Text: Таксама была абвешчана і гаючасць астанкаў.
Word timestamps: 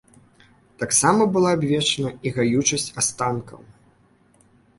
Таксама 0.83 1.27
была 1.35 1.49
абвешчана 1.57 2.09
і 2.25 2.33
гаючасць 2.39 2.87
астанкаў. 3.03 3.61